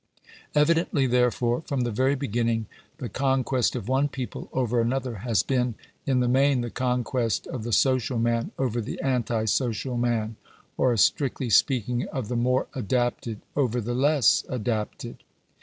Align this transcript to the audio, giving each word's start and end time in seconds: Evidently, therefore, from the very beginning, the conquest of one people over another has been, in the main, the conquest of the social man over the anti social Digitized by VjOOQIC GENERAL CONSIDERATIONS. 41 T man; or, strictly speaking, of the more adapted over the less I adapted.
Evidently, 0.55 1.05
therefore, 1.05 1.61
from 1.61 1.81
the 1.81 1.91
very 1.91 2.15
beginning, 2.15 2.65
the 2.97 3.07
conquest 3.07 3.75
of 3.75 3.87
one 3.87 4.07
people 4.07 4.49
over 4.51 4.81
another 4.81 5.17
has 5.17 5.43
been, 5.43 5.75
in 6.07 6.21
the 6.21 6.27
main, 6.27 6.61
the 6.61 6.71
conquest 6.71 7.45
of 7.45 7.61
the 7.63 7.71
social 7.71 8.17
man 8.17 8.49
over 8.57 8.81
the 8.81 8.99
anti 9.01 9.45
social 9.45 9.93
Digitized 9.95 10.01
by 10.01 10.07
VjOOQIC 10.07 10.07
GENERAL 10.07 10.27
CONSIDERATIONS. 10.27 10.61
41 10.71 10.71
T 10.71 10.79
man; 10.79 10.87
or, 10.89 10.97
strictly 10.97 11.49
speaking, 11.51 12.07
of 12.07 12.27
the 12.29 12.35
more 12.35 12.67
adapted 12.73 13.41
over 13.55 13.79
the 13.79 13.93
less 13.93 14.43
I 14.49 14.55
adapted. 14.55 15.23